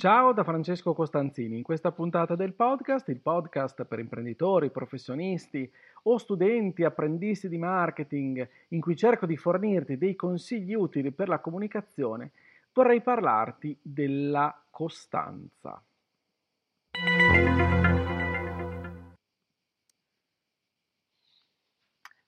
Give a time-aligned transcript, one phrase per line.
[0.00, 1.58] Ciao da Francesco Costanzini.
[1.58, 5.70] In questa puntata del podcast, il podcast per imprenditori, professionisti
[6.04, 11.40] o studenti, apprendisti di marketing, in cui cerco di fornirti dei consigli utili per la
[11.40, 12.32] comunicazione,
[12.72, 15.84] vorrei parlarti della costanza.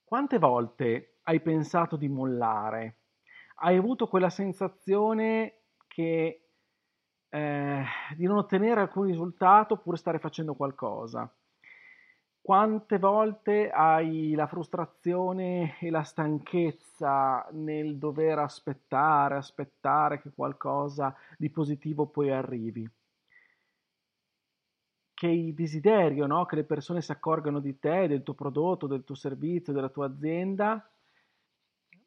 [0.04, 2.96] Quante volte hai pensato di mollare?
[3.60, 6.41] Hai avuto quella sensazione che
[7.34, 7.82] eh,
[8.14, 11.32] di non ottenere alcun risultato pur stare facendo qualcosa.
[12.42, 21.48] Quante volte hai la frustrazione e la stanchezza nel dover aspettare, aspettare che qualcosa di
[21.48, 22.86] positivo poi arrivi?
[25.14, 26.44] Che il desiderio, no?
[26.44, 30.06] che le persone si accorgano di te, del tuo prodotto, del tuo servizio, della tua
[30.06, 30.86] azienda,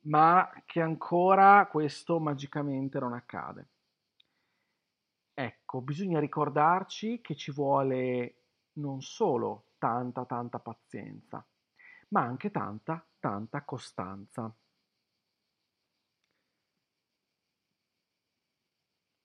[0.01, 3.69] ma che ancora questo magicamente non accade.
[5.37, 11.45] Ecco, bisogna ricordarci che ci vuole non solo tanta, tanta pazienza,
[12.09, 14.53] ma anche tanta, tanta costanza.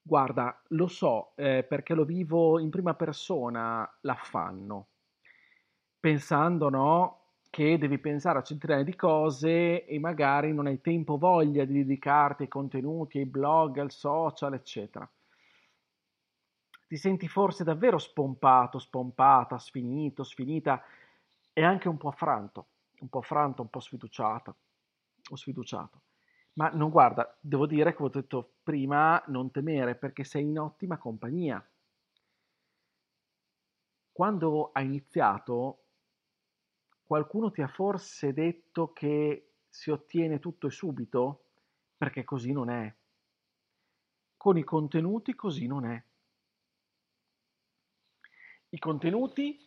[0.02, 4.88] Guarda, lo so eh, perché lo vivo in prima persona l'affanno,
[5.98, 11.64] pensando no, che devi pensare a centinaia di cose e magari non hai tempo voglia
[11.64, 15.10] di dedicarti ai contenuti, ai blog, al social, eccetera
[16.90, 20.82] ti senti forse davvero spompato, spompata, sfinito, sfinita
[21.52, 22.66] e anche un po' affranto,
[22.98, 24.52] un po' affranto, un po' sfiduciata
[25.30, 26.00] o sfiduciato.
[26.54, 30.98] Ma non guarda, devo dire, come ho detto prima, non temere perché sei in ottima
[30.98, 31.64] compagnia.
[34.12, 35.86] Quando hai iniziato,
[37.04, 41.44] qualcuno ti ha forse detto che si ottiene tutto e subito?
[41.96, 42.94] Perché così non è.
[44.36, 46.04] Con i contenuti così non è.
[48.70, 49.58] I contenuti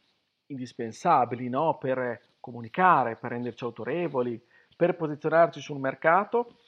[0.47, 1.77] indispensabili no?
[1.77, 4.41] per comunicare, per renderci autorevoli,
[4.75, 6.59] per posizionarci sul mercato,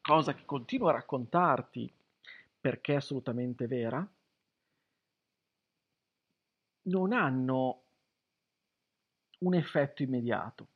[0.00, 1.92] cosa che continuo a raccontarti
[2.60, 4.06] perché è assolutamente vera,
[6.82, 7.82] non hanno
[9.40, 10.66] un effetto immediato.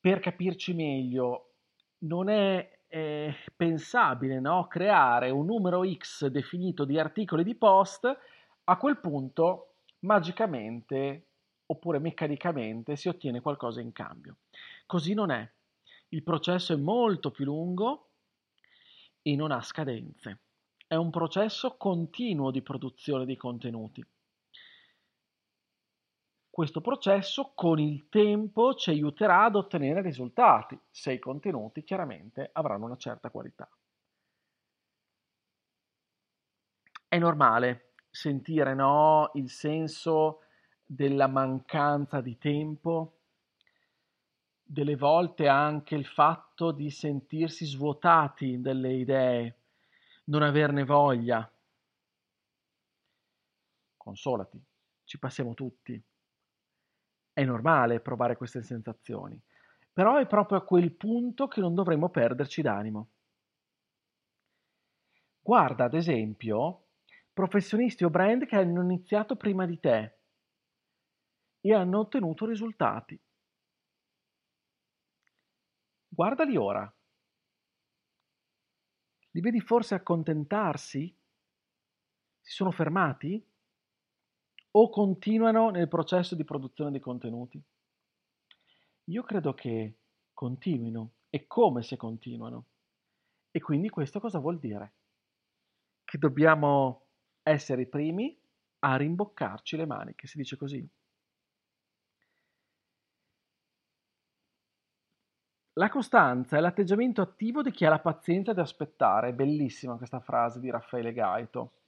[0.00, 1.54] Per capirci meglio,
[1.98, 4.66] non è eh, pensabile no?
[4.66, 8.04] creare un numero X definito di articoli di post,
[8.64, 11.28] a quel punto magicamente
[11.64, 14.36] oppure meccanicamente si ottiene qualcosa in cambio.
[14.84, 15.50] Così non è.
[16.08, 18.10] Il processo è molto più lungo
[19.22, 20.40] e non ha scadenze.
[20.86, 24.04] È un processo continuo di produzione di contenuti.
[26.52, 32.84] Questo processo con il tempo ci aiuterà ad ottenere risultati, se i contenuti chiaramente avranno
[32.84, 33.66] una certa qualità.
[37.08, 40.40] È normale sentire no, il senso
[40.84, 43.20] della mancanza di tempo,
[44.62, 49.56] delle volte anche il fatto di sentirsi svuotati delle idee,
[50.24, 51.50] non averne voglia.
[53.96, 54.62] Consolati,
[55.04, 56.10] ci passiamo tutti.
[57.34, 59.38] È normale provare queste sensazioni,
[59.92, 63.10] però è proprio a quel punto che non dovremmo perderci d'animo.
[65.40, 66.86] Guarda, ad esempio,
[67.32, 70.16] professionisti o brand che hanno iniziato prima di te
[71.60, 73.20] e hanno ottenuto risultati.
[76.08, 76.94] Guardali ora.
[79.32, 81.14] Li vedi forse accontentarsi?
[82.40, 83.44] Si sono fermati?
[84.72, 87.62] O continuano nel processo di produzione di contenuti?
[89.06, 89.98] Io credo che
[90.32, 92.66] continuino e come se continuano.
[93.50, 94.94] E quindi questo cosa vuol dire?
[96.04, 97.06] Che dobbiamo
[97.42, 98.38] essere i primi
[98.80, 100.88] a rimboccarci le maniche, si dice così.
[105.74, 109.32] La costanza è l'atteggiamento attivo di chi ha la pazienza di aspettare.
[109.32, 111.81] Bellissima questa frase di Raffaele Gaito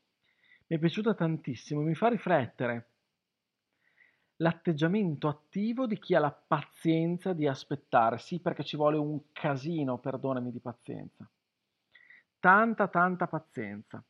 [0.66, 2.88] mi è piaciuta tantissimo, mi fa riflettere.
[4.36, 9.98] L'atteggiamento attivo di chi ha la pazienza di aspettare, sì perché ci vuole un casino,
[9.98, 11.28] perdonami, di pazienza.
[12.40, 14.04] Tanta, tanta pazienza.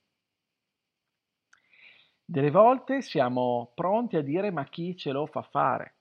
[2.26, 5.94] Delle volte siamo pronti a dire ma chi ce lo fa fare?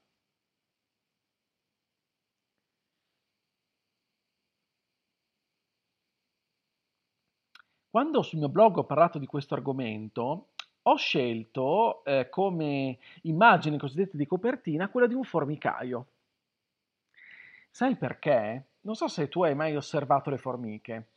[7.94, 10.48] Quando sul mio blog ho parlato di questo argomento,
[10.82, 16.08] ho scelto eh, come immagine cosiddetta di copertina quella di un formicaio.
[17.70, 18.64] Sai perché?
[18.82, 21.10] Non so se tu hai mai osservato le formiche.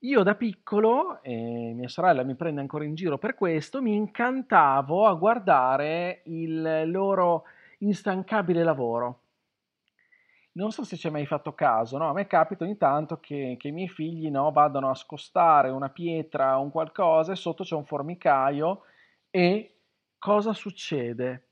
[0.00, 5.06] Io da piccolo, e mia sorella mi prende ancora in giro per questo, mi incantavo
[5.06, 7.44] a guardare il loro
[7.78, 9.20] instancabile lavoro.
[10.52, 12.08] Non so se ci hai mai fatto caso, no?
[12.08, 15.90] A me capita ogni tanto che, che i miei figli no, vadano a scostare una
[15.90, 18.82] pietra un qualcosa e sotto c'è un formicaio
[19.30, 19.76] e
[20.18, 21.46] cosa succede?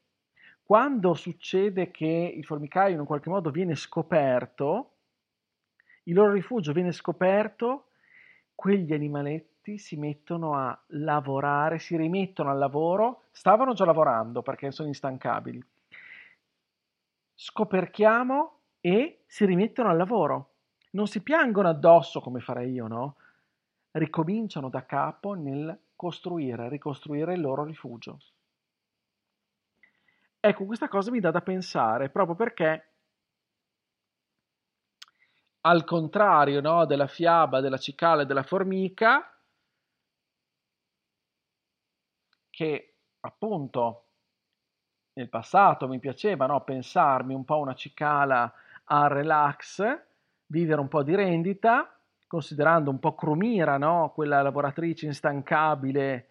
[0.64, 4.96] Quando succede che il formicaio in un qualche modo viene scoperto,
[6.04, 7.90] il loro rifugio viene scoperto,
[8.54, 14.88] quegli animaletti si mettono a lavorare, si rimettono al lavoro, stavano già lavorando perché sono
[14.88, 15.64] instancabili.
[17.34, 20.54] Scoperchiamo e si rimettono al lavoro.
[20.90, 23.16] Non si piangono addosso come farei io, no?
[23.92, 28.18] Ricominciano da capo nel costruire, ricostruire il loro rifugio.
[30.40, 32.88] Ecco, questa cosa mi dà da pensare proprio perché
[35.62, 39.38] al contrario no, della fiaba della cicala e della formica,
[42.48, 44.07] che appunto
[45.18, 48.52] nel passato mi piaceva no, pensarmi un po' una cicala
[48.84, 49.82] a relax,
[50.46, 51.92] vivere un po' di rendita,
[52.26, 56.28] considerando un po' Crumira, no, quella lavoratrice instancabile,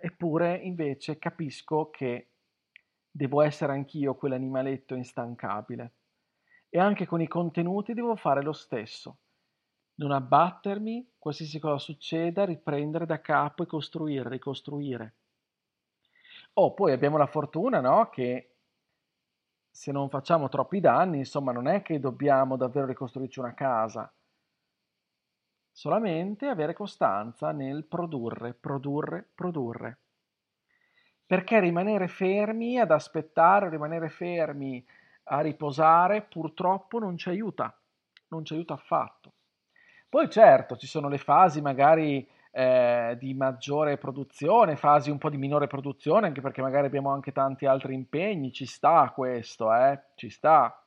[0.00, 2.30] eppure invece capisco che
[3.10, 5.92] devo essere anch'io quell'animaletto instancabile
[6.68, 9.18] e anche con i contenuti devo fare lo stesso.
[9.96, 15.14] Non abbattermi, qualsiasi cosa succeda, riprendere da capo e costruire, ricostruire.
[16.56, 18.08] Oh, poi abbiamo la fortuna, no?
[18.10, 18.50] Che
[19.70, 24.10] se non facciamo troppi danni, insomma, non è che dobbiamo davvero ricostruirci una casa.
[25.72, 29.98] Solamente avere costanza nel produrre, produrre, produrre.
[31.26, 34.84] Perché rimanere fermi ad aspettare, rimanere fermi
[35.24, 37.76] a riposare purtroppo non ci aiuta,
[38.28, 39.32] non ci aiuta affatto.
[40.08, 45.36] Poi certo ci sono le fasi magari eh, di maggiore produzione, fasi un po' di
[45.36, 50.00] minore produzione, anche perché magari abbiamo anche tanti altri impegni, ci sta questo, eh?
[50.14, 50.80] ci sta.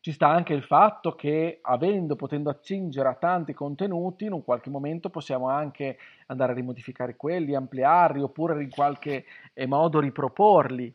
[0.00, 4.70] Ci sta anche il fatto che avendo, potendo accingere a tanti contenuti, in un qualche
[4.70, 10.92] momento possiamo anche andare a rimodificare quelli, ampliarli oppure in qualche eh, modo riproporli.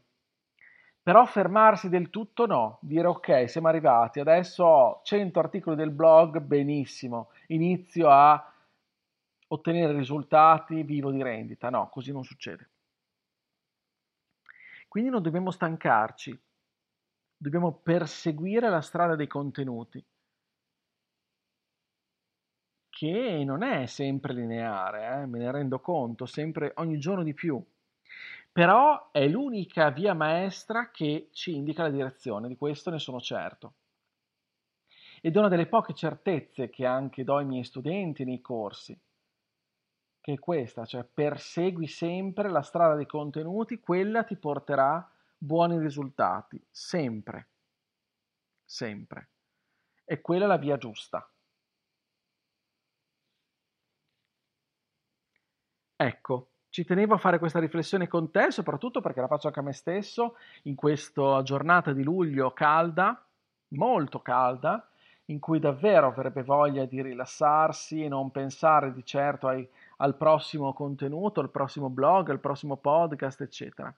[1.03, 6.39] Però fermarsi del tutto no, dire ok, siamo arrivati, adesso ho 100 articoli del blog,
[6.39, 8.50] benissimo, inizio a
[9.53, 11.69] ottenere risultati, vivo di rendita.
[11.69, 12.69] No, così non succede.
[14.87, 16.37] Quindi non dobbiamo stancarci,
[17.37, 20.03] dobbiamo perseguire la strada dei contenuti,
[22.89, 25.25] che non è sempre lineare, eh?
[25.25, 27.63] me ne rendo conto, sempre ogni giorno di più.
[28.51, 33.75] Però è l'unica via maestra che ci indica la direzione, di questo ne sono certo.
[35.21, 38.99] Ed è una delle poche certezze che anche do ai miei studenti nei corsi,
[40.21, 46.63] che è questa, cioè persegui sempre la strada dei contenuti, quella ti porterà buoni risultati,
[46.69, 47.49] sempre,
[48.63, 49.29] sempre.
[50.05, 51.27] E quella è la via giusta.
[55.95, 59.63] Ecco, ci tenevo a fare questa riflessione con te, soprattutto perché la faccio anche a
[59.63, 63.23] me stesso in questa giornata di luglio calda,
[63.69, 64.85] molto calda,
[65.25, 69.67] in cui davvero avrebbe voglia di rilassarsi e non pensare di certo ai,
[70.01, 73.93] al prossimo contenuto, al prossimo blog, al prossimo podcast, eccetera.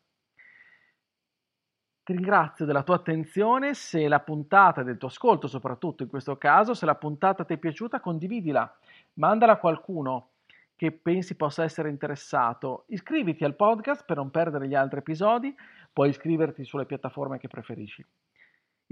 [2.03, 6.73] Ti ringrazio della tua attenzione, se la puntata, del tuo ascolto soprattutto in questo caso,
[6.73, 8.77] se la puntata ti è piaciuta condividila,
[9.13, 10.31] mandala a qualcuno
[10.75, 15.55] che pensi possa essere interessato, iscriviti al podcast per non perdere gli altri episodi,
[15.93, 18.05] puoi iscriverti sulle piattaforme che preferisci.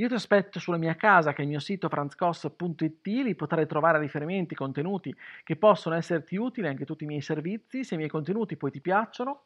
[0.01, 4.00] Io ti aspetto sulla mia casa, che è il mio sito franzcos.it, lì potrai trovare
[4.00, 7.84] riferimenti, contenuti che possono esserti utili, anche tutti i miei servizi.
[7.84, 9.43] Se i miei contenuti poi ti piacciono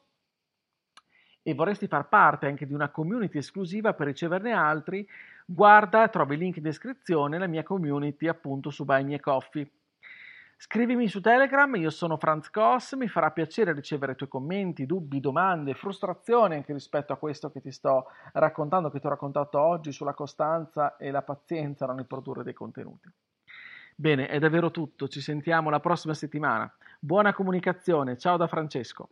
[1.43, 5.05] e vorresti far parte anche di una community esclusiva per riceverne altri,
[5.45, 9.69] guarda, trovi il link in descrizione, la mia community appunto su Buy Me Coffee.
[10.57, 15.19] Scrivimi su Telegram, io sono Franz Koss, mi farà piacere ricevere i tuoi commenti, dubbi,
[15.19, 19.91] domande, frustrazioni anche rispetto a questo che ti sto raccontando, che ti ho raccontato oggi
[19.91, 23.11] sulla costanza e la pazienza nel produrre dei contenuti.
[23.97, 26.73] Bene, è davvero tutto, ci sentiamo la prossima settimana.
[26.99, 29.09] Buona comunicazione, ciao da Francesco.